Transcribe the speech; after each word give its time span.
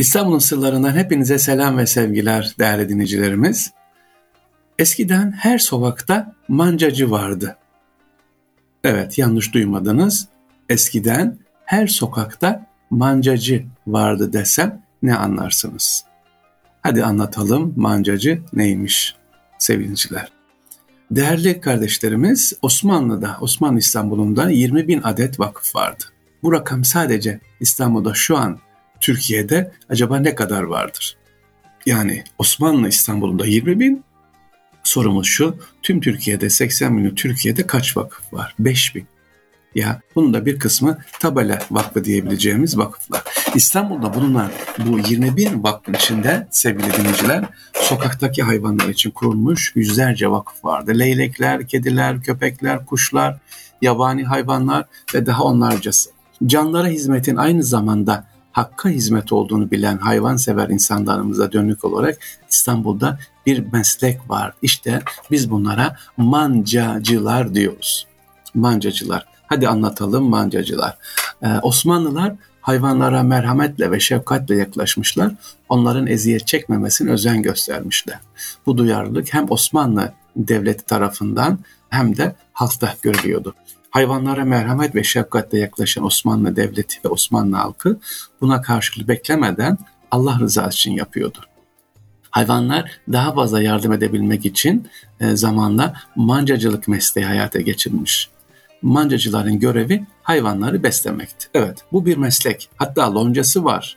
İstanbul'un 0.00 0.38
sırlarından 0.38 0.96
hepinize 0.96 1.38
selam 1.38 1.78
ve 1.78 1.86
sevgiler 1.86 2.54
değerli 2.58 2.88
dinleyicilerimiz. 2.88 3.72
Eskiden 4.78 5.32
her 5.32 5.58
sokakta 5.58 6.34
mancacı 6.48 7.10
vardı. 7.10 7.56
Evet 8.84 9.18
yanlış 9.18 9.54
duymadınız. 9.54 10.28
Eskiden 10.68 11.38
her 11.64 11.86
sokakta 11.86 12.66
mancacı 12.90 13.66
vardı 13.86 14.32
desem 14.32 14.82
ne 15.02 15.14
anlarsınız? 15.14 16.04
Hadi 16.82 17.04
anlatalım 17.04 17.74
mancacı 17.76 18.42
neymiş 18.52 19.16
sevgiliciler. 19.58 20.28
Değerli 21.10 21.60
kardeşlerimiz 21.60 22.52
Osmanlı'da, 22.62 23.36
Osmanlı 23.40 23.78
İstanbul'unda 23.78 24.50
20 24.50 24.88
bin 24.88 25.02
adet 25.02 25.40
vakıf 25.40 25.76
vardı. 25.76 26.04
Bu 26.42 26.52
rakam 26.52 26.84
sadece 26.84 27.40
İstanbul'da 27.60 28.14
şu 28.14 28.36
an 28.36 28.58
Türkiye'de 29.00 29.72
acaba 29.88 30.18
ne 30.18 30.34
kadar 30.34 30.62
vardır? 30.62 31.16
Yani 31.86 32.24
Osmanlı 32.38 32.88
İstanbul'unda 32.88 33.46
20 33.46 33.80
bin, 33.80 34.04
sorumuz 34.82 35.26
şu, 35.26 35.56
tüm 35.82 36.00
Türkiye'de 36.00 36.50
80 36.50 36.92
milyon 36.92 37.14
Türkiye'de 37.14 37.66
kaç 37.66 37.96
vakıf 37.96 38.32
var? 38.32 38.54
5 38.58 38.94
bin. 38.94 39.06
Ya 39.74 40.00
bunun 40.14 40.34
da 40.34 40.46
bir 40.46 40.58
kısmı 40.58 40.98
Tabela 41.20 41.58
Vakfı 41.70 42.04
diyebileceğimiz 42.04 42.78
vakıflar. 42.78 43.22
İstanbul'da 43.54 44.14
bulunan 44.14 44.50
bu 44.78 44.98
21 44.98 45.52
vakfın 45.54 45.94
içinde 45.94 46.48
sevgili 46.50 46.92
dinleyiciler 46.92 47.44
sokaktaki 47.74 48.42
hayvanlar 48.42 48.88
için 48.88 49.10
kurulmuş 49.10 49.72
yüzlerce 49.74 50.30
vakıf 50.30 50.64
vardı. 50.64 50.92
Leylekler, 50.98 51.68
kediler, 51.68 52.22
köpekler, 52.22 52.86
kuşlar, 52.86 53.38
yabani 53.82 54.24
hayvanlar 54.24 54.84
ve 55.14 55.26
daha 55.26 55.44
onlarcası. 55.44 56.10
Canlara 56.46 56.88
hizmetin 56.88 57.36
aynı 57.36 57.62
zamanda 57.62 58.26
hakka 58.52 58.88
hizmet 58.88 59.32
olduğunu 59.32 59.70
bilen 59.70 59.98
hayvansever 59.98 60.68
insanlarımıza 60.68 61.52
dönük 61.52 61.84
olarak 61.84 62.18
İstanbul'da 62.50 63.18
bir 63.46 63.72
meslek 63.72 64.30
var. 64.30 64.54
İşte 64.62 65.02
biz 65.30 65.50
bunlara 65.50 65.96
mancacılar 66.16 67.54
diyoruz. 67.54 68.06
Mancacılar. 68.54 69.26
Hadi 69.46 69.68
anlatalım 69.68 70.24
mancacılar. 70.24 70.96
Ee, 71.42 71.48
Osmanlılar 71.62 72.34
hayvanlara 72.60 73.22
merhametle 73.22 73.90
ve 73.90 74.00
şefkatle 74.00 74.56
yaklaşmışlar. 74.56 75.32
Onların 75.68 76.06
eziyet 76.06 76.46
çekmemesine 76.46 77.10
özen 77.10 77.42
göstermişler. 77.42 78.18
Bu 78.66 78.78
duyarlılık 78.78 79.34
hem 79.34 79.50
Osmanlı 79.50 80.12
devleti 80.36 80.84
tarafından 80.84 81.58
hem 81.88 82.16
de 82.16 82.34
halkta 82.52 82.94
görülüyordu 83.02 83.54
hayvanlara 83.90 84.44
merhamet 84.44 84.94
ve 84.94 85.04
şefkatle 85.04 85.58
yaklaşan 85.58 86.04
Osmanlı 86.04 86.56
Devleti 86.56 86.98
ve 87.04 87.08
Osmanlı 87.08 87.56
halkı 87.56 88.00
buna 88.40 88.62
karşılık 88.62 89.08
beklemeden 89.08 89.78
Allah 90.10 90.38
rızası 90.40 90.76
için 90.76 90.92
yapıyordu. 90.92 91.38
Hayvanlar 92.30 92.90
daha 93.12 93.34
fazla 93.34 93.62
yardım 93.62 93.92
edebilmek 93.92 94.46
için 94.46 94.88
e, 95.20 95.36
zamanla 95.36 95.94
mancacılık 96.16 96.88
mesleği 96.88 97.26
hayata 97.26 97.60
geçirmiş. 97.60 98.30
Mancacıların 98.82 99.58
görevi 99.58 100.06
hayvanları 100.22 100.82
beslemekti. 100.82 101.48
Evet 101.54 101.78
bu 101.92 102.06
bir 102.06 102.16
meslek. 102.16 102.70
Hatta 102.76 103.14
loncası 103.14 103.64
var. 103.64 103.96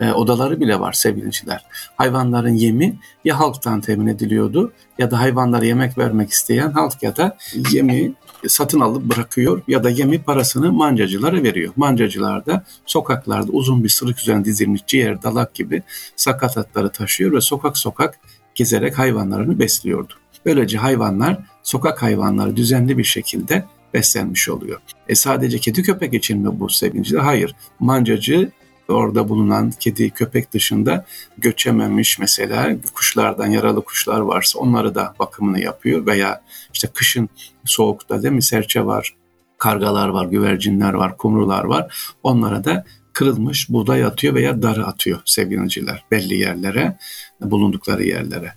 E, 0.00 0.12
odaları 0.12 0.60
bile 0.60 0.80
var 0.80 0.92
sevgiliciler. 0.92 1.64
Hayvanların 1.96 2.54
yemi 2.54 2.98
ya 3.24 3.38
halktan 3.38 3.80
temin 3.80 4.06
ediliyordu 4.06 4.72
ya 4.98 5.10
da 5.10 5.20
hayvanlara 5.20 5.64
yemek 5.64 5.98
vermek 5.98 6.30
isteyen 6.30 6.70
halk 6.70 7.02
ya 7.02 7.16
da 7.16 7.36
yemi 7.70 8.14
satın 8.48 8.80
alıp 8.80 9.02
bırakıyor 9.02 9.62
ya 9.68 9.84
da 9.84 9.90
yemi 9.90 10.22
parasını 10.22 10.72
mancacılara 10.72 11.42
veriyor. 11.42 11.72
Mancacılar 11.76 12.46
da 12.46 12.64
sokaklarda 12.86 13.52
uzun 13.52 13.84
bir 13.84 13.88
sırık 13.88 14.18
üzerine 14.18 14.44
dizilmiş 14.44 14.82
ciğer, 14.86 15.22
dalak 15.22 15.54
gibi 15.54 15.82
sakatatları 16.16 16.92
taşıyor 16.92 17.32
ve 17.32 17.40
sokak 17.40 17.78
sokak 17.78 18.18
gezerek 18.54 18.98
hayvanlarını 18.98 19.58
besliyordu. 19.58 20.12
Böylece 20.46 20.78
hayvanlar 20.78 21.38
sokak 21.62 22.02
hayvanları 22.02 22.56
düzenli 22.56 22.98
bir 22.98 23.04
şekilde 23.04 23.64
beslenmiş 23.94 24.48
oluyor. 24.48 24.80
E 25.08 25.14
sadece 25.14 25.58
kedi 25.58 25.82
köpek 25.82 26.14
için 26.14 26.38
mi 26.38 26.60
bu 26.60 26.68
sevinciler? 26.68 27.20
Hayır. 27.20 27.54
Mancacı 27.80 28.50
orada 28.92 29.28
bulunan 29.28 29.70
kedi, 29.70 30.10
köpek 30.10 30.52
dışında 30.52 31.04
göçememiş 31.38 32.18
mesela 32.18 32.76
kuşlardan 32.94 33.46
yaralı 33.46 33.84
kuşlar 33.84 34.20
varsa 34.20 34.58
onları 34.58 34.94
da 34.94 35.14
bakımını 35.18 35.60
yapıyor 35.60 36.06
veya 36.06 36.42
işte 36.74 36.88
kışın 36.94 37.28
soğukta 37.64 38.22
değil 38.22 38.34
mi 38.34 38.42
serçe 38.42 38.86
var, 38.86 39.14
kargalar 39.58 40.08
var, 40.08 40.26
güvercinler 40.26 40.92
var, 40.92 41.16
kumrular 41.16 41.64
var. 41.64 42.14
Onlara 42.22 42.64
da 42.64 42.84
kırılmış 43.12 43.70
buğday 43.70 44.04
atıyor 44.04 44.34
veya 44.34 44.62
darı 44.62 44.86
atıyor 44.86 45.20
sevgiliciler 45.24 46.04
belli 46.10 46.34
yerlere, 46.34 46.98
bulundukları 47.40 48.04
yerlere. 48.04 48.52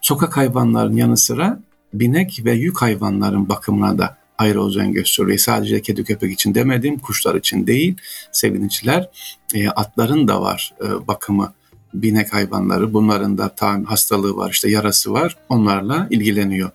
Sokak 0.00 0.36
hayvanların 0.36 0.96
yanı 0.96 1.16
sıra 1.16 1.60
binek 1.94 2.40
ve 2.44 2.52
yük 2.52 2.82
hayvanların 2.82 3.48
bakımına 3.48 3.98
da 3.98 4.16
ayrı 4.38 4.66
özen 4.66 4.92
gösteriyor. 4.92 5.38
Sadece 5.38 5.82
kedi 5.82 6.04
köpek 6.04 6.32
için 6.32 6.54
demedim, 6.54 6.98
kuşlar 6.98 7.34
için 7.34 7.66
değil. 7.66 7.96
Sevgiliciler 8.32 9.10
e, 9.54 9.68
atların 9.68 10.28
da 10.28 10.42
var 10.42 10.74
e, 10.84 11.06
bakımı 11.08 11.52
binek 11.94 12.34
hayvanları 12.34 12.94
bunların 12.94 13.38
da 13.38 13.48
tam 13.48 13.84
hastalığı 13.84 14.36
var 14.36 14.50
işte 14.50 14.70
yarası 14.70 15.12
var 15.12 15.36
onlarla 15.48 16.06
ilgileniyor. 16.10 16.70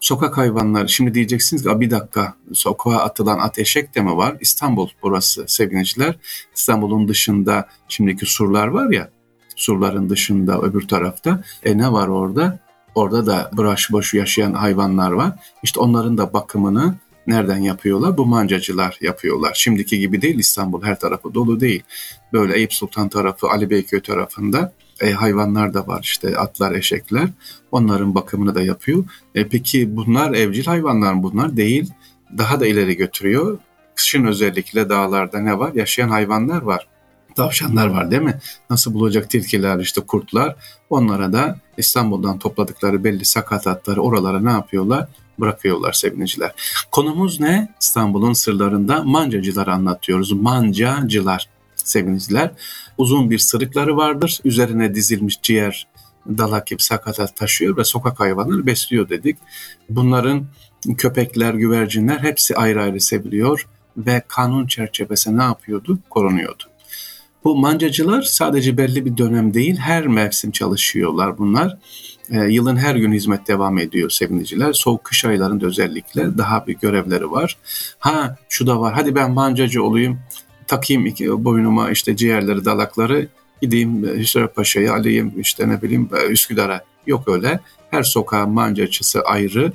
Sokak 0.00 0.38
hayvanları 0.38 0.88
şimdi 0.88 1.14
diyeceksiniz 1.14 1.62
ki 1.62 1.80
bir 1.80 1.90
dakika 1.90 2.34
sokağa 2.52 2.96
atılan 2.96 3.38
at 3.38 3.58
eşek 3.58 3.94
de 3.94 4.00
mi 4.00 4.16
var? 4.16 4.36
İstanbul 4.40 4.88
burası 5.02 5.44
sevgiliciler. 5.46 6.16
İstanbul'un 6.56 7.08
dışında 7.08 7.68
şimdiki 7.88 8.26
surlar 8.26 8.66
var 8.66 8.90
ya 8.90 9.10
surların 9.56 10.10
dışında 10.10 10.60
öbür 10.60 10.88
tarafta 10.88 11.42
e 11.64 11.78
ne 11.78 11.92
var 11.92 12.08
orada? 12.08 12.67
Orada 12.94 13.26
da 13.26 13.50
bıraş 13.52 13.92
boş 13.92 14.14
yaşayan 14.14 14.52
hayvanlar 14.52 15.10
var. 15.10 15.32
İşte 15.62 15.80
onların 15.80 16.18
da 16.18 16.32
bakımını 16.32 16.94
nereden 17.26 17.58
yapıyorlar? 17.58 18.16
Bu 18.16 18.26
mancacılar 18.26 18.98
yapıyorlar. 19.00 19.52
Şimdiki 19.54 19.98
gibi 19.98 20.22
değil 20.22 20.38
İstanbul 20.38 20.82
her 20.82 21.00
tarafı 21.00 21.34
dolu 21.34 21.60
değil. 21.60 21.82
Böyle 22.32 22.56
Eyüp 22.56 22.72
Sultan 22.72 23.08
tarafı, 23.08 23.48
Ali 23.48 23.70
Beyköy 23.70 24.00
tarafında 24.00 24.72
e, 25.00 25.10
hayvanlar 25.10 25.74
da 25.74 25.86
var 25.86 26.00
işte 26.02 26.38
atlar, 26.38 26.74
eşekler. 26.74 27.28
Onların 27.72 28.14
bakımını 28.14 28.54
da 28.54 28.62
yapıyor. 28.62 29.04
E, 29.34 29.48
peki 29.48 29.96
bunlar 29.96 30.34
evcil 30.34 30.64
hayvanlar 30.64 31.12
mı 31.12 31.22
bunlar? 31.22 31.56
Değil. 31.56 31.92
Daha 32.38 32.60
da 32.60 32.66
ileri 32.66 32.96
götürüyor. 32.96 33.58
Kışın 33.94 34.24
özellikle 34.24 34.88
dağlarda 34.88 35.38
ne 35.38 35.58
var? 35.58 35.72
Yaşayan 35.74 36.08
hayvanlar 36.08 36.62
var 36.62 36.88
tavşanlar 37.38 37.86
var 37.86 38.10
değil 38.10 38.22
mi? 38.22 38.40
Nasıl 38.70 38.94
bulacak 38.94 39.30
tilkiler 39.30 39.78
işte 39.78 40.00
kurtlar. 40.00 40.56
Onlara 40.90 41.32
da 41.32 41.58
İstanbul'dan 41.76 42.38
topladıkları 42.38 43.04
belli 43.04 43.24
sakatatları 43.24 44.02
oralara 44.02 44.40
ne 44.40 44.50
yapıyorlar? 44.50 45.08
Bırakıyorlar 45.40 45.92
sevgiliciler. 45.92 46.52
Konumuz 46.90 47.40
ne? 47.40 47.74
İstanbul'un 47.80 48.32
sırlarında 48.32 49.02
mancacılar 49.02 49.66
anlatıyoruz. 49.66 50.32
Mancacılar 50.32 51.48
sevgiliciler. 51.76 52.50
Uzun 52.98 53.30
bir 53.30 53.38
sırıkları 53.38 53.96
vardır. 53.96 54.40
Üzerine 54.44 54.94
dizilmiş 54.94 55.38
ciğer, 55.42 55.86
dalak 56.28 56.66
gibi 56.66 56.82
sakatat 56.82 57.36
taşıyor 57.36 57.76
ve 57.76 57.84
sokak 57.84 58.20
hayvanları 58.20 58.66
besliyor 58.66 59.08
dedik. 59.08 59.36
Bunların 59.88 60.46
köpekler, 60.98 61.54
güvercinler 61.54 62.18
hepsi 62.18 62.56
ayrı 62.56 62.82
ayrı 62.82 63.00
seviliyor 63.00 63.66
ve 63.96 64.22
kanun 64.28 64.66
çerçevesi 64.66 65.38
ne 65.38 65.42
yapıyordu? 65.42 65.98
Korunuyordu. 66.10 66.64
Bu 67.44 67.56
mancacılar 67.56 68.22
sadece 68.22 68.76
belli 68.76 69.04
bir 69.04 69.16
dönem 69.16 69.54
değil, 69.54 69.76
her 69.76 70.06
mevsim 70.06 70.50
çalışıyorlar 70.50 71.38
bunlar. 71.38 71.78
E, 72.30 72.38
yılın 72.38 72.76
her 72.76 72.96
gün 72.96 73.12
hizmet 73.12 73.48
devam 73.48 73.78
ediyor 73.78 74.10
seviniciler. 74.10 74.72
Soğuk 74.72 75.04
kış 75.04 75.24
aylarında 75.24 75.66
özellikle 75.66 76.38
daha 76.38 76.66
bir 76.66 76.74
görevleri 76.78 77.30
var. 77.30 77.56
Ha 77.98 78.36
şu 78.48 78.66
da 78.66 78.80
var, 78.80 78.94
hadi 78.94 79.14
ben 79.14 79.30
mancacı 79.30 79.82
olayım, 79.82 80.20
takayım 80.66 81.06
iki, 81.06 81.44
boynuma 81.44 81.90
işte 81.90 82.16
ciğerleri, 82.16 82.64
dalakları, 82.64 83.28
gideyim 83.62 84.02
Hüsrev 84.02 84.48
Paşa'ya, 84.48 84.94
alayım 84.94 85.32
işte 85.40 85.68
ne 85.68 85.82
bileyim 85.82 86.10
Üsküdar'a. 86.30 86.84
Yok 87.06 87.28
öyle. 87.28 87.60
Her 87.90 88.02
sokağın 88.02 88.50
mancacısı 88.50 89.20
ayrı, 89.20 89.72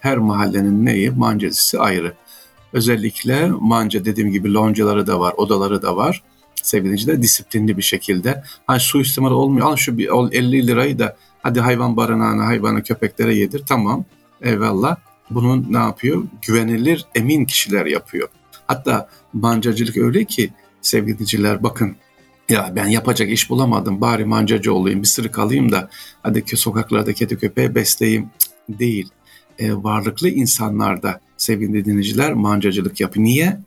her 0.00 0.18
mahallenin 0.18 0.86
neyi 0.86 1.10
mancacısı 1.10 1.80
ayrı. 1.80 2.12
Özellikle 2.72 3.50
manca 3.60 4.04
dediğim 4.04 4.30
gibi 4.32 4.54
loncaları 4.54 5.06
da 5.06 5.20
var, 5.20 5.34
odaları 5.36 5.82
da 5.82 5.96
var 5.96 6.22
sevgiliciler 6.66 7.22
disiplinli 7.22 7.76
bir 7.76 7.82
şekilde. 7.82 8.42
Hani 8.66 8.80
suistimal 8.80 9.30
olmuyor. 9.30 9.66
Al 9.66 9.76
şu 9.76 9.98
bir 9.98 10.08
50 10.32 10.66
lirayı 10.66 10.98
da 10.98 11.16
hadi 11.42 11.60
hayvan 11.60 11.96
barınağına, 11.96 12.46
hayvanı 12.46 12.82
köpeklere 12.82 13.34
yedir. 13.34 13.62
Tamam. 13.66 14.04
Eyvallah. 14.42 14.96
Bunun 15.30 15.66
ne 15.70 15.78
yapıyor? 15.78 16.24
Güvenilir, 16.42 17.06
emin 17.14 17.44
kişiler 17.44 17.86
yapıyor. 17.86 18.28
Hatta 18.66 19.08
mancacılık 19.32 19.96
öyle 19.96 20.24
ki 20.24 20.50
sevgiliciler 20.82 21.62
bakın 21.62 21.96
ya 22.48 22.72
ben 22.76 22.86
yapacak 22.86 23.30
iş 23.30 23.50
bulamadım 23.50 24.00
bari 24.00 24.24
mancacı 24.24 24.74
olayım 24.74 25.02
bir 25.02 25.06
sırık 25.06 25.38
alayım 25.38 25.72
da 25.72 25.90
hadi 26.22 26.44
ki 26.44 26.56
sokaklarda 26.56 27.12
kedi 27.12 27.38
köpeği 27.38 27.74
besleyeyim 27.74 28.30
değil. 28.68 29.08
E, 29.58 29.74
varlıklı 29.74 30.28
insanlarda 30.28 31.20
sevgili 31.36 31.84
dinleyiciler 31.84 32.32
mancacılık 32.32 33.00
yapıyor. 33.00 33.24
Niye? 33.24 33.58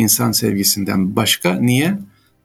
insan 0.00 0.32
sevgisinden 0.32 1.16
başka. 1.16 1.54
Niye? 1.54 1.98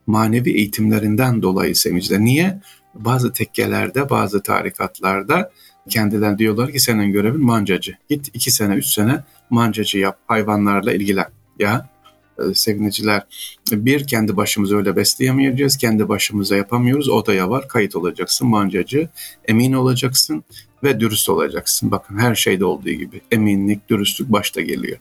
Manevi 0.07 0.52
eğitimlerinden 0.52 1.42
dolayı 1.42 1.75
sevinçler. 1.75 2.19
Niye? 2.19 2.62
Bazı 2.94 3.34
tekkelerde, 3.34 4.10
bazı 4.10 4.44
tarikatlarda 4.44 5.52
kendilerine 5.90 6.38
diyorlar 6.38 6.72
ki 6.72 6.80
senin 6.80 7.12
görevin 7.12 7.46
mancacı. 7.46 7.98
Git 8.10 8.30
iki 8.34 8.52
sene, 8.52 8.74
üç 8.74 8.86
sene 8.86 9.24
mancacı 9.50 9.98
yap, 9.98 10.19
hayvanlarla 10.28 10.94
ilgilen. 10.94 11.28
Ya 11.60 11.90
e, 12.40 12.54
seviniciler. 12.54 13.24
Bir, 13.72 14.07
kendi 14.07 14.38
başımıza 14.38 14.75
öyle 14.75 14.96
besleyemeyeceğiz. 14.96 15.78
Kendi 15.78 16.10
başımıza 16.10 16.56
yapamıyoruz. 16.56 17.10
Odaya 17.10 17.50
var, 17.50 17.68
kayıt 17.68 17.96
olacaksın, 17.96 18.48
mancacı. 18.48 19.10
Emin 19.46 19.74
olacaksın 19.74 20.44
ve 20.84 21.00
dürüst 21.00 21.30
olacaksın. 21.30 21.92
Bakın 21.92 22.18
her 22.18 22.36
şeyde 22.36 22.66
olduğu 22.66 22.90
gibi. 22.90 23.22
Eminlik, 23.31 23.90
dürüstlük 23.90 24.31
başta 24.31 24.62
geliyor. 24.62 24.98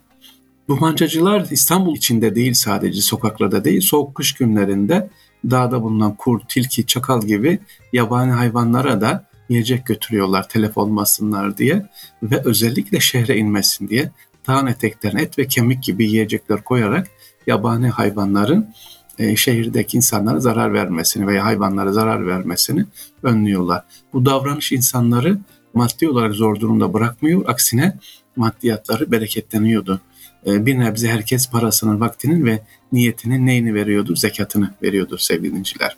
Bu 0.69 0.76
mancacılar 0.76 1.46
İstanbul 1.50 1.96
içinde 1.96 2.34
değil 2.34 2.55
sadece 2.55 3.00
sokaklarda 3.00 3.64
değil, 3.64 3.81
soğuk 3.81 4.14
kış 4.14 4.32
günlerinde 4.32 5.11
dağda 5.50 5.82
bulunan 5.82 6.14
kurt, 6.14 6.49
tilki, 6.49 6.87
çakal 6.87 7.20
gibi 7.20 7.58
yabani 7.93 8.32
hayvanlara 8.32 9.00
da 9.00 9.26
yiyecek 9.49 9.87
götürüyorlar 9.87 10.49
telef 10.49 10.78
olmasınlar 10.78 11.56
diye 11.56 11.87
ve 12.22 12.43
özellikle 12.44 13.00
şehre 13.00 13.37
inmesin 13.37 13.88
diye 13.88 14.11
dağın 14.46 14.66
eteklerine 14.66 15.22
et 15.22 15.38
ve 15.38 15.46
kemik 15.46 15.82
gibi 15.82 16.05
yiyecekler 16.05 16.64
koyarak 16.64 17.10
yabani 17.46 17.88
hayvanların 17.88 18.75
e, 19.19 19.37
şehirdeki 19.37 19.96
insanlara 19.96 20.40
zarar 20.40 20.72
vermesini 20.72 21.26
veya 21.26 21.44
hayvanlara 21.44 21.93
zarar 21.93 22.26
vermesini 22.26 22.84
önlüyorlar. 23.22 23.84
Bu 24.12 24.26
davranış 24.26 24.72
insanları 24.72 25.38
maddi 25.75 26.08
olarak 26.08 26.34
zor 26.34 26.60
durumda 26.60 26.93
bırakmıyor. 26.93 27.49
Aksine 27.49 27.99
maddiyatları 28.37 29.10
bereketleniyordu. 29.10 30.00
E, 30.46 30.67
bir 30.67 30.79
nebze 30.79 31.08
herkes 31.08 31.50
parasının, 31.50 32.00
vaktinin 32.00 32.46
ve 32.46 32.61
niyetinin 32.93 33.46
neyini 33.46 33.75
veriyordu? 33.75 34.17
Zekatını 34.17 34.70
veriyordu 34.82 35.19
sevgili 35.19 35.55
dinciler. 35.55 35.96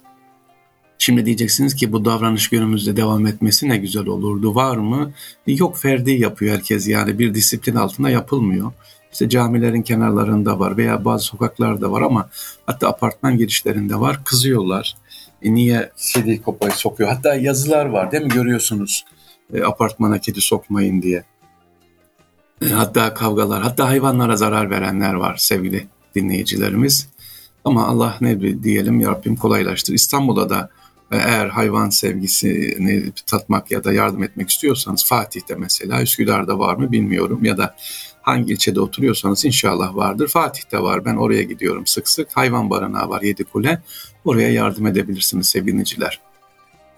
Şimdi 0.99 1.27
diyeceksiniz 1.27 1.75
ki 1.75 1.93
bu 1.93 2.05
davranış 2.05 2.49
günümüzde 2.49 2.97
devam 2.97 3.27
etmesi 3.27 3.69
ne 3.69 3.77
güzel 3.77 4.07
olurdu. 4.07 4.55
Var 4.55 4.77
mı? 4.77 5.13
Yok 5.47 5.79
ferdi 5.79 6.11
yapıyor 6.11 6.55
herkes 6.55 6.89
yani 6.89 7.19
bir 7.19 7.35
disiplin 7.35 7.75
altında 7.75 8.11
yapılmıyor. 8.11 8.73
İşte 9.13 9.29
camilerin 9.29 9.83
kenarlarında 9.83 10.59
var 10.59 10.77
veya 10.77 11.05
bazı 11.05 11.25
sokaklarda 11.25 11.93
var 11.93 12.03
ama 12.03 12.31
hatta 12.67 12.89
apartman 12.89 13.39
girişlerinde 13.39 14.01
var. 14.01 14.25
Kızıyorlar. 14.25 14.97
E 15.43 15.55
niye 15.55 15.91
kedi 16.15 16.43
kopayı 16.43 16.73
sokuyor? 16.73 17.11
Hatta 17.11 17.35
yazılar 17.35 17.87
var 17.87 18.13
değil 18.13 18.23
mi 18.23 18.29
görüyorsunuz 18.29 19.05
e, 19.55 19.63
apartmana 19.63 20.19
kedi 20.19 20.41
sokmayın 20.41 21.03
diye. 21.03 21.25
E, 22.63 22.67
hatta 22.71 23.15
kavgalar, 23.15 23.63
hatta 23.63 23.89
hayvanlara 23.89 24.37
zarar 24.37 24.71
verenler 24.71 25.15
var 25.15 25.37
sevgili 25.37 25.87
dinleyicilerimiz. 26.15 27.09
Ama 27.65 27.87
Allah 27.87 28.17
ne 28.21 28.63
diyelim 28.63 29.01
ya 29.01 29.11
Rabbim 29.11 29.37
kolaylaştır. 29.37 29.95
İstanbul'da 29.95 30.51
da 30.51 30.71
eğer 31.11 31.47
hayvan 31.47 31.91
sevgisini 31.91 33.13
tatmak 33.27 33.71
ya 33.71 33.85
da 33.85 33.93
yardım 33.93 34.23
etmek 34.23 34.51
istiyorsanız 34.51 35.05
Fatih'te 35.05 35.55
mesela 35.55 36.03
Üsküdar'da 36.03 36.59
var 36.59 36.75
mı 36.75 36.93
bilmiyorum 36.93 37.45
ya 37.45 37.57
da 37.59 37.77
hangi 38.23 38.53
ilçede 38.53 38.81
oturuyorsanız 38.81 39.45
inşallah 39.45 39.95
vardır. 39.95 40.29
Fatih'te 40.29 40.79
var 40.83 41.05
ben 41.05 41.17
oraya 41.17 41.43
gidiyorum 41.43 41.87
sık 41.87 42.09
sık. 42.09 42.29
Hayvan 42.37 42.71
barınağı 42.71 43.09
var 43.09 43.23
Yedi 43.23 43.45
Kule 43.45 43.83
oraya 44.25 44.53
yardım 44.53 44.87
edebilirsiniz 44.87 45.47
seviniciler. 45.47 46.21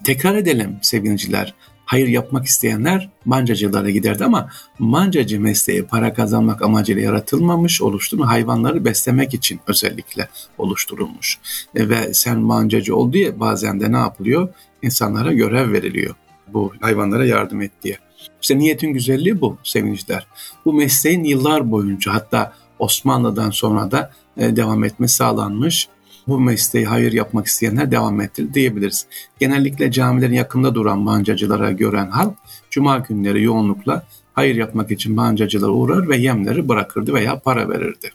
Tekrar 0.04 0.34
edelim 0.34 0.78
seviniciler 0.82 1.54
hayır 1.88 2.08
yapmak 2.08 2.46
isteyenler 2.46 3.10
mancacılara 3.24 3.90
giderdi 3.90 4.24
ama 4.24 4.48
mancacı 4.78 5.40
mesleği 5.40 5.82
para 5.82 6.14
kazanmak 6.14 6.62
amacıyla 6.62 7.02
yaratılmamış, 7.02 7.82
oluşturulmuş, 7.82 8.30
hayvanları 8.30 8.84
beslemek 8.84 9.34
için 9.34 9.60
özellikle 9.66 10.28
oluşturulmuş. 10.58 11.38
E, 11.74 11.88
ve 11.88 12.14
sen 12.14 12.38
mancacı 12.38 12.96
ol 12.96 13.12
diye 13.12 13.40
bazen 13.40 13.80
de 13.80 13.92
ne 13.92 13.96
yapılıyor? 13.96 14.48
İnsanlara 14.82 15.32
görev 15.32 15.72
veriliyor 15.72 16.14
bu 16.52 16.72
hayvanlara 16.80 17.26
yardım 17.26 17.60
et 17.60 17.72
diye. 17.82 17.98
İşte 18.42 18.58
niyetin 18.58 18.92
güzelliği 18.92 19.40
bu 19.40 19.58
sevinçler. 19.62 20.26
Bu 20.64 20.72
mesleğin 20.72 21.24
yıllar 21.24 21.70
boyunca 21.70 22.14
hatta 22.14 22.52
Osmanlı'dan 22.78 23.50
sonra 23.50 23.90
da 23.90 24.12
e, 24.36 24.56
devam 24.56 24.84
etme 24.84 25.08
sağlanmış 25.08 25.88
bu 26.28 26.40
mesleği 26.40 26.86
hayır 26.86 27.12
yapmak 27.12 27.46
isteyenler 27.46 27.90
devam 27.90 28.20
ettir 28.20 28.54
diyebiliriz. 28.54 29.06
Genellikle 29.40 29.90
camilerin 29.90 30.32
yakında 30.32 30.74
duran 30.74 31.06
bancacılara 31.06 31.72
gören 31.72 32.10
halk 32.10 32.34
cuma 32.70 32.98
günleri 32.98 33.42
yoğunlukla 33.42 34.06
hayır 34.32 34.56
yapmak 34.56 34.90
için 34.90 35.16
bancacılara 35.16 35.70
uğrar 35.70 36.08
ve 36.08 36.16
yemleri 36.16 36.68
bırakırdı 36.68 37.14
veya 37.14 37.38
para 37.38 37.68
verirdi. 37.68 38.10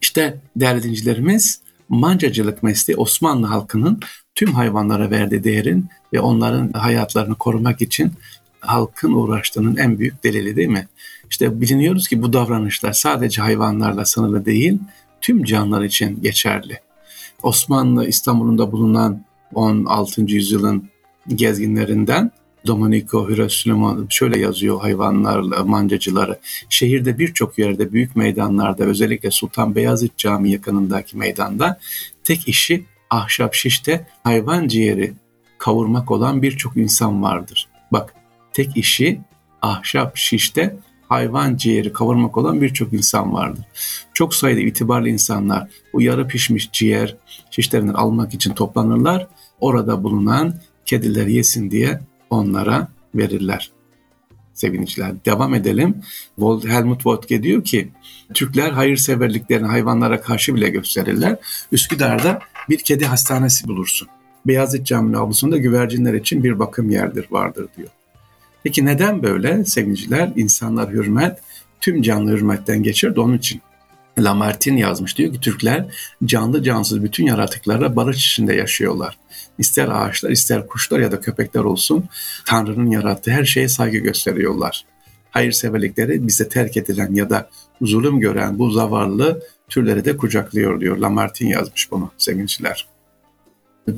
İşte 0.00 0.40
değerli 0.56 0.82
dincilerimiz 0.82 1.60
mancacılık 1.88 2.62
mesleği 2.62 2.96
Osmanlı 2.96 3.46
halkının 3.46 4.00
tüm 4.34 4.52
hayvanlara 4.52 5.10
verdiği 5.10 5.44
değerin 5.44 5.88
ve 6.12 6.20
onların 6.20 6.72
hayatlarını 6.72 7.34
korumak 7.34 7.82
için 7.82 8.12
halkın 8.60 9.12
uğraştığının 9.12 9.76
en 9.76 9.98
büyük 9.98 10.24
delili 10.24 10.56
değil 10.56 10.68
mi? 10.68 10.88
İşte 11.30 11.60
biliniyoruz 11.60 12.08
ki 12.08 12.22
bu 12.22 12.32
davranışlar 12.32 12.92
sadece 12.92 13.42
hayvanlarla 13.42 14.04
sınırlı 14.04 14.44
değil, 14.44 14.78
tüm 15.20 15.44
canlılar 15.44 15.82
için 15.82 16.22
geçerli. 16.22 16.85
Osmanlı 17.42 18.06
İstanbul'unda 18.08 18.72
bulunan 18.72 19.24
16. 19.54 20.22
yüzyılın 20.22 20.88
gezginlerinden 21.28 22.30
Domenico 22.66 23.30
Hirasulimo 23.30 24.06
şöyle 24.08 24.38
yazıyor 24.38 24.80
hayvanlarla 24.80 25.64
mancacıları. 25.64 26.38
Şehirde 26.70 27.18
birçok 27.18 27.58
yerde 27.58 27.92
büyük 27.92 28.16
meydanlarda 28.16 28.84
özellikle 28.84 29.30
Sultan 29.30 29.74
Beyazıt 29.74 30.16
Camii 30.16 30.52
yakınındaki 30.52 31.16
meydanda 31.16 31.78
tek 32.24 32.48
işi 32.48 32.84
ahşap 33.10 33.54
şişte 33.54 34.06
hayvan 34.24 34.68
ciğeri 34.68 35.14
kavurmak 35.58 36.10
olan 36.10 36.42
birçok 36.42 36.76
insan 36.76 37.22
vardır. 37.22 37.68
Bak 37.92 38.14
tek 38.52 38.76
işi 38.76 39.20
ahşap 39.62 40.16
şişte 40.16 40.76
hayvan 41.08 41.56
ciğeri 41.56 41.92
kavurmak 41.92 42.36
olan 42.36 42.60
birçok 42.60 42.92
insan 42.92 43.32
vardır. 43.32 43.64
Çok 44.14 44.34
sayıda 44.34 44.60
itibarlı 44.60 45.08
insanlar 45.08 45.68
bu 45.92 46.02
yarı 46.02 46.28
pişmiş 46.28 46.72
ciğer 46.72 47.16
şişlerinden 47.50 47.94
almak 47.94 48.34
için 48.34 48.54
toplanırlar. 48.54 49.26
Orada 49.60 50.02
bulunan 50.02 50.54
kediler 50.86 51.26
yesin 51.26 51.70
diye 51.70 52.00
onlara 52.30 52.88
verirler. 53.14 53.70
Sevinçler. 54.54 55.24
Devam 55.24 55.54
edelim. 55.54 56.02
Helmut 56.66 56.96
Wodke 56.96 57.42
diyor 57.42 57.64
ki 57.64 57.88
Türkler 58.34 58.70
hayırseverliklerini 58.70 59.66
hayvanlara 59.66 60.20
karşı 60.20 60.54
bile 60.54 60.68
gösterirler. 60.68 61.36
Üsküdar'da 61.72 62.40
bir 62.68 62.78
kedi 62.78 63.06
hastanesi 63.06 63.68
bulursun. 63.68 64.08
Beyazıt 64.46 64.86
Camii 64.86 65.16
avlusunda 65.16 65.56
güvercinler 65.56 66.14
için 66.14 66.44
bir 66.44 66.58
bakım 66.58 66.90
yerdir 66.90 67.26
vardır 67.30 67.68
diyor. 67.76 67.88
Peki 68.66 68.84
neden 68.84 69.22
böyle 69.22 69.64
sevgiliciler? 69.64 70.32
İnsanlar 70.36 70.90
hürmet, 70.90 71.38
tüm 71.80 72.02
canlı 72.02 72.32
hürmetten 72.32 72.82
geçer 72.82 73.16
de 73.16 73.20
onun 73.20 73.38
için. 73.38 73.60
Lamartine 74.18 74.80
yazmış 74.80 75.18
diyor 75.18 75.32
ki 75.32 75.40
Türkler 75.40 75.86
canlı 76.24 76.62
cansız 76.62 77.02
bütün 77.02 77.26
yaratıklarla 77.26 77.96
barış 77.96 78.26
içinde 78.26 78.54
yaşıyorlar. 78.54 79.18
İster 79.58 79.88
ağaçlar, 79.88 80.30
ister 80.30 80.66
kuşlar 80.66 81.00
ya 81.00 81.12
da 81.12 81.20
köpekler 81.20 81.60
olsun 81.60 82.04
Tanrı'nın 82.44 82.90
yarattığı 82.90 83.30
her 83.30 83.44
şeye 83.44 83.68
saygı 83.68 83.98
gösteriyorlar. 83.98 84.84
Hayırseverlikleri 85.30 86.26
bize 86.26 86.48
terk 86.48 86.76
edilen 86.76 87.14
ya 87.14 87.30
da 87.30 87.50
zulüm 87.82 88.20
gören 88.20 88.58
bu 88.58 88.70
zavallı 88.70 89.42
türleri 89.68 90.04
de 90.04 90.16
kucaklıyor 90.16 90.80
diyor. 90.80 90.96
Lamartine 90.96 91.50
yazmış 91.50 91.90
bunu 91.90 92.10
sevgiliciler. 92.18 92.86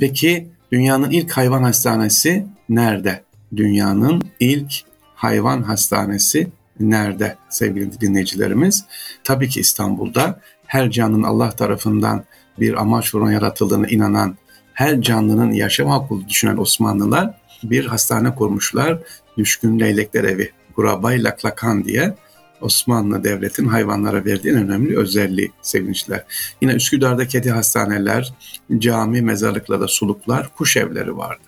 Peki 0.00 0.48
dünyanın 0.72 1.10
ilk 1.10 1.32
hayvan 1.32 1.62
hastanesi 1.62 2.46
nerede? 2.68 3.27
Dünyanın 3.56 4.22
ilk 4.40 4.72
hayvan 5.14 5.62
hastanesi 5.62 6.48
nerede 6.80 7.36
sevgili 7.48 8.00
dinleyicilerimiz? 8.00 8.84
Tabii 9.24 9.48
ki 9.48 9.60
İstanbul'da 9.60 10.40
her 10.66 10.90
canlının 10.90 11.22
Allah 11.22 11.50
tarafından 11.50 12.24
bir 12.60 12.80
amaç 12.80 13.14
uğruna 13.14 13.32
yaratıldığına 13.32 13.86
inanan, 13.86 14.36
her 14.74 15.00
canlının 15.02 15.52
yaşam 15.52 15.88
hakkı 15.88 16.28
düşünen 16.28 16.56
Osmanlılar 16.56 17.34
bir 17.62 17.86
hastane 17.86 18.34
kurmuşlar. 18.34 18.98
Düşkün 19.36 19.80
Leylekler 19.80 20.24
Evi, 20.24 20.50
Gurabay 20.76 21.24
Laklakan 21.24 21.84
diye 21.84 22.14
Osmanlı 22.60 23.24
Devleti'nin 23.24 23.68
hayvanlara 23.68 24.24
verdiği 24.24 24.48
en 24.48 24.56
önemli 24.56 24.98
özelliği 24.98 25.52
sevinçler. 25.62 26.24
Yine 26.60 26.72
Üsküdar'da 26.72 27.28
kedi 27.28 27.50
hastaneler, 27.50 28.32
cami, 28.78 29.22
mezarlıklarda 29.22 29.88
suluklar, 29.88 30.54
kuş 30.56 30.76
evleri 30.76 31.16
vardı. 31.16 31.47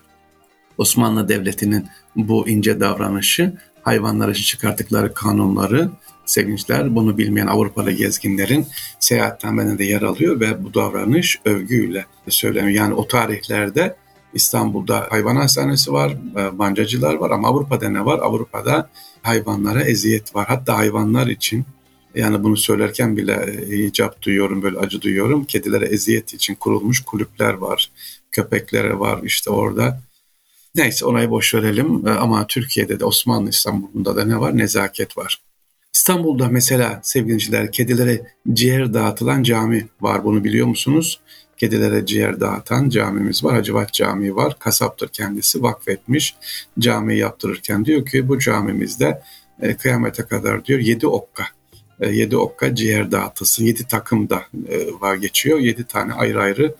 Osmanlı 0.77 1.29
Devleti'nin 1.29 1.87
bu 2.15 2.49
ince 2.49 2.79
davranışı 2.79 3.53
hayvanlar 3.81 4.29
için 4.29 4.43
çıkarttıkları 4.43 5.13
kanunları 5.13 5.89
sevinçler 6.25 6.95
bunu 6.95 7.17
bilmeyen 7.17 7.47
Avrupalı 7.47 7.91
gezginlerin 7.91 8.65
seyahatnameninde 8.99 9.77
de 9.77 9.83
yer 9.83 10.01
alıyor 10.01 10.39
ve 10.39 10.63
bu 10.63 10.73
davranış 10.73 11.39
övgüyle 11.45 12.05
söyleniyor. 12.29 12.73
Yani 12.73 12.93
o 12.93 13.07
tarihlerde 13.07 13.95
İstanbul'da 14.33 15.07
hayvan 15.09 15.35
hastanesi 15.35 15.93
var, 15.93 16.11
e, 16.11 16.59
bancacılar 16.59 17.13
var 17.13 17.31
ama 17.31 17.47
Avrupa'da 17.47 17.89
ne 17.89 18.05
var? 18.05 18.19
Avrupa'da 18.19 18.89
hayvanlara 19.21 19.81
eziyet 19.81 20.35
var. 20.35 20.47
Hatta 20.47 20.77
hayvanlar 20.77 21.27
için 21.27 21.65
Yani 22.15 22.43
bunu 22.43 22.57
söylerken 22.57 23.17
bile 23.17 23.65
e, 23.69 23.75
icap 23.75 24.21
duyuyorum, 24.21 24.61
böyle 24.63 24.77
acı 24.77 25.01
duyuyorum. 25.01 25.43
Kedilere 25.43 25.85
eziyet 25.85 26.33
için 26.33 26.55
kurulmuş 26.55 26.99
kulüpler 26.99 27.53
var. 27.53 27.91
Köpeklere 28.31 28.99
var 28.99 29.19
işte 29.23 29.49
orada. 29.49 30.01
Neyse 30.75 31.05
orayı 31.05 31.29
boş 31.29 31.53
verelim 31.53 32.07
e, 32.07 32.09
ama 32.09 32.47
Türkiye'de 32.47 32.99
de 32.99 33.05
Osmanlı 33.05 33.49
İstanbul'da 33.49 34.15
da 34.15 34.25
ne 34.25 34.39
var? 34.39 34.57
Nezaket 34.57 35.17
var. 35.17 35.41
İstanbul'da 35.93 36.47
mesela 36.47 36.99
sevgiliciler 37.03 37.71
kedilere 37.71 38.21
ciğer 38.53 38.93
dağıtılan 38.93 39.43
cami 39.43 39.87
var 40.01 40.23
bunu 40.23 40.43
biliyor 40.43 40.67
musunuz? 40.67 41.19
Kedilere 41.57 42.05
ciğer 42.05 42.39
dağıtan 42.39 42.89
camimiz 42.89 43.43
var. 43.43 43.55
Hacivat 43.55 43.93
Camii 43.93 44.35
var. 44.35 44.59
Kasaptır 44.59 45.07
kendisi 45.07 45.63
vakfetmiş. 45.63 46.35
Cami 46.79 47.17
yaptırırken 47.17 47.85
diyor 47.85 48.05
ki 48.05 48.27
bu 48.27 48.39
camimizde 48.39 49.21
e, 49.61 49.77
kıyamete 49.77 50.23
kadar 50.23 50.65
diyor 50.65 50.79
yedi 50.79 51.07
okka 51.07 51.43
e, 51.99 52.09
yedi 52.09 52.37
okka 52.37 52.75
ciğer 52.75 53.11
dağıtılsın. 53.11 53.65
Yedi 53.65 53.87
takım 53.87 54.29
da 54.29 54.43
e, 54.69 55.01
var 55.01 55.15
geçiyor. 55.15 55.59
Yedi 55.59 55.83
tane 55.83 56.13
ayrı 56.13 56.41
ayrı 56.41 56.75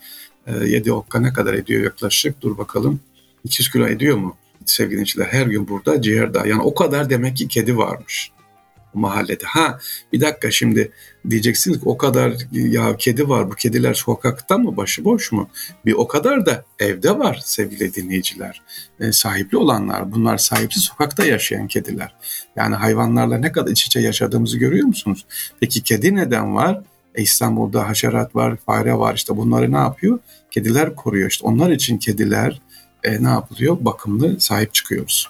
e, 0.48 0.68
yedi 0.68 0.92
okka 0.94 1.20
ne 1.20 1.34
kadar 1.34 1.54
ediyor 1.54 1.84
yaklaşık? 1.84 2.42
Dur 2.42 2.58
bakalım. 2.58 3.00
200 3.44 3.72
kilo 3.72 3.88
ediyor 3.88 4.18
mu? 4.18 4.38
Sevgili 4.66 4.92
dinleyiciler 4.92 5.26
her 5.26 5.46
gün 5.46 5.68
burada 5.68 6.02
ciğer 6.02 6.34
dağ. 6.34 6.46
Yani 6.46 6.62
o 6.62 6.76
kadar 6.76 7.10
demek 7.10 7.38
ki 7.38 7.48
kedi 7.48 7.78
varmış 7.78 8.32
mahallede. 8.94 9.44
Ha 9.46 9.80
bir 10.14 10.22
dakika 10.22 10.52
şimdi 10.52 10.92
diyeceksiniz 11.30 11.80
ki 11.80 11.84
o 11.86 11.98
kadar 11.98 12.34
ya 12.52 12.98
kedi 12.98 13.30
var 13.30 13.52
bu 13.52 13.56
kediler 13.56 13.94
sokakta 13.94 14.58
mı 14.58 14.78
başıboş 14.78 15.32
mu? 15.32 15.50
Bir 15.86 15.94
o 15.94 16.08
kadar 16.08 16.46
da 16.46 16.66
evde 16.80 17.20
var 17.20 17.40
sevgili 17.44 17.96
dinleyiciler. 17.96 18.62
E, 19.00 19.12
sahipli 19.12 19.58
olanlar 19.58 20.12
bunlar 20.12 20.38
sahipsiz 20.38 20.84
sokakta 20.84 21.26
yaşayan 21.26 21.68
kediler. 21.68 22.16
Yani 22.56 22.76
hayvanlarla 22.76 23.38
ne 23.38 23.52
kadar 23.52 23.72
iç 23.72 23.86
içe 23.86 24.00
yaşadığımızı 24.00 24.58
görüyor 24.58 24.88
musunuz? 24.88 25.26
Peki 25.60 25.84
kedi 25.84 26.16
neden 26.16 26.56
var? 26.56 26.82
E, 27.16 27.22
İstanbul'da 27.22 27.88
haşerat 27.88 28.36
var, 28.36 28.58
fare 28.66 28.94
var 28.98 29.16
işte 29.16 29.38
bunları 29.38 29.72
ne 29.72 29.78
yapıyor? 29.78 30.20
Kediler 30.52 30.96
koruyor 30.96 31.30
işte 31.30 31.48
onlar 31.48 31.72
için 31.72 31.98
kediler 31.98 32.62
e, 33.04 33.24
ne 33.24 33.30
yapılıyor? 33.30 33.78
Bakımlı 33.82 34.40
sahip 34.40 34.74
çıkıyoruz. 34.74 35.30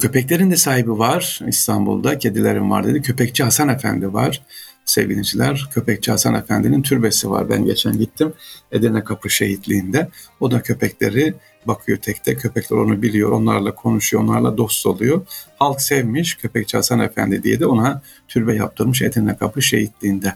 Köpeklerin 0.00 0.50
de 0.50 0.56
sahibi 0.56 0.98
var 0.98 1.40
İstanbul'da. 1.46 2.18
Kedilerin 2.18 2.70
var 2.70 2.86
dedi. 2.86 3.02
Köpekçi 3.02 3.44
Hasan 3.44 3.68
Efendi 3.68 4.12
var. 4.12 4.42
Sevgiliciler, 4.84 5.68
Köpekçi 5.74 6.10
Hasan 6.10 6.34
Efendi'nin 6.34 6.82
türbesi 6.82 7.30
var. 7.30 7.50
Ben 7.50 7.64
geçen 7.64 7.98
gittim 7.98 8.32
Edirne 8.72 9.04
Kapı 9.04 9.30
Şehitliği'nde. 9.30 10.08
O 10.40 10.50
da 10.50 10.62
köpekleri 10.62 11.34
bakıyor 11.66 11.98
tekte. 11.98 12.36
Köpekler 12.36 12.76
onu 12.76 13.02
biliyor, 13.02 13.30
onlarla 13.30 13.74
konuşuyor, 13.74 14.22
onlarla 14.22 14.56
dost 14.56 14.86
oluyor. 14.86 15.26
Halk 15.58 15.80
sevmiş 15.80 16.34
Köpekçi 16.34 16.76
Hasan 16.76 17.00
Efendi 17.00 17.42
diye 17.42 17.60
de 17.60 17.66
ona 17.66 18.02
türbe 18.28 18.54
yaptırmış 18.54 19.02
Edirne 19.02 19.36
Kapı 19.36 19.62
Şehitliği'nde. 19.62 20.32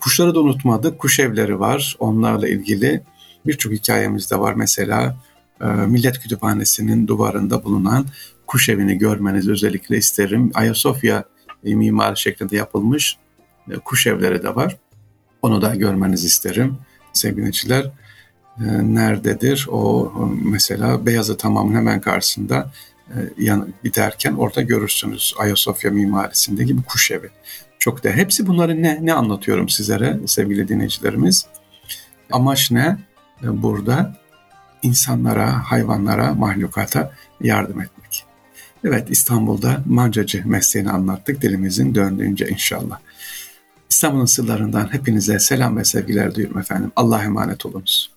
Kuşları 0.00 0.34
da 0.34 0.40
unutmadık. 0.40 0.98
Kuş 0.98 1.20
evleri 1.20 1.60
var. 1.60 1.96
Onlarla 1.98 2.48
ilgili 2.48 3.02
birçok 3.46 3.72
hikayemiz 3.72 4.30
de 4.30 4.38
var. 4.38 4.54
Mesela 4.54 5.16
Millet 5.60 6.18
Kütüphanesi'nin 6.18 7.06
duvarında 7.06 7.64
bulunan 7.64 8.06
kuş 8.46 8.68
evini 8.68 8.98
görmenizi 8.98 9.52
özellikle 9.52 9.96
isterim. 9.96 10.50
Ayasofya 10.54 11.24
e, 11.64 11.74
mimari 11.74 12.18
şeklinde 12.18 12.56
yapılmış 12.56 13.16
e, 13.70 13.74
kuş 13.74 14.06
evleri 14.06 14.42
de 14.42 14.54
var. 14.54 14.76
Onu 15.42 15.62
da 15.62 15.74
görmenizi 15.74 16.26
isterim 16.26 16.78
sevgiliciler. 17.12 17.84
E, 18.60 18.64
nerededir? 18.94 19.66
O 19.70 20.12
mesela 20.42 21.06
Beyazıt 21.06 21.44
Hamam'ın 21.44 21.74
hemen 21.74 22.00
karşısında 22.00 22.72
yan, 23.38 23.74
giderken 23.84 24.32
orada 24.32 24.62
görürsünüz 24.62 25.34
Ayasofya 25.38 25.90
mimarisindeki 25.90 26.78
bir 26.78 26.82
kuş 26.82 27.10
evi. 27.10 27.30
Çok 27.78 28.04
da 28.04 28.10
hepsi 28.10 28.46
bunları 28.46 28.82
ne 28.82 28.98
ne 29.02 29.12
anlatıyorum 29.12 29.68
sizlere 29.68 30.18
sevgili 30.26 30.68
dinleyicilerimiz. 30.68 31.46
Amaç 32.30 32.70
ne? 32.70 32.96
Burada 33.42 34.16
insanlara, 34.82 35.70
hayvanlara, 35.70 36.34
mahlukata 36.34 37.12
yardım 37.40 37.80
etmek. 37.80 38.24
Evet 38.84 39.10
İstanbul'da 39.10 39.82
mancacı 39.86 40.48
mesleğini 40.48 40.90
anlattık 40.90 41.42
dilimizin 41.42 41.94
döndüğünce 41.94 42.48
inşallah. 42.48 42.98
İstanbul'un 43.90 44.24
sırlarından 44.24 44.92
hepinize 44.92 45.38
selam 45.38 45.76
ve 45.76 45.84
sevgiler 45.84 46.34
duyuyorum 46.34 46.60
efendim. 46.60 46.92
Allah'a 46.96 47.24
emanet 47.24 47.66
olunuz. 47.66 48.15